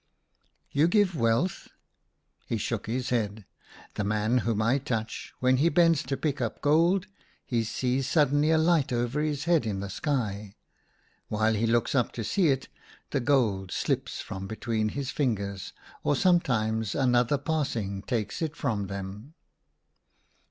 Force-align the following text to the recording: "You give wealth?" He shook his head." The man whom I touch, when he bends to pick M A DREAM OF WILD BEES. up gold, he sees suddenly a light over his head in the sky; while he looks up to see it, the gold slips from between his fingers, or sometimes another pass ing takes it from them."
"You 0.71 0.87
give 0.87 1.13
wealth?" 1.15 1.67
He 2.49 2.57
shook 2.57 2.87
his 2.87 3.11
head." 3.11 3.45
The 3.93 4.03
man 4.03 4.39
whom 4.39 4.59
I 4.59 4.79
touch, 4.79 5.31
when 5.41 5.57
he 5.57 5.69
bends 5.69 6.01
to 6.01 6.17
pick 6.17 6.41
M 6.41 6.47
A 6.47 6.49
DREAM 6.49 6.53
OF 6.53 6.53
WILD 6.53 6.53
BEES. 6.53 6.55
up 6.55 6.61
gold, 7.03 7.07
he 7.45 7.63
sees 7.63 8.09
suddenly 8.09 8.49
a 8.49 8.57
light 8.57 8.91
over 8.91 9.21
his 9.21 9.43
head 9.43 9.67
in 9.67 9.79
the 9.79 9.91
sky; 9.91 10.55
while 11.27 11.53
he 11.53 11.67
looks 11.67 11.93
up 11.93 12.11
to 12.13 12.23
see 12.23 12.47
it, 12.47 12.67
the 13.11 13.19
gold 13.19 13.71
slips 13.71 14.21
from 14.21 14.47
between 14.47 14.89
his 14.89 15.11
fingers, 15.11 15.71
or 16.03 16.15
sometimes 16.15 16.95
another 16.95 17.37
pass 17.37 17.75
ing 17.75 18.01
takes 18.01 18.41
it 18.41 18.55
from 18.55 18.87
them." 18.87 19.35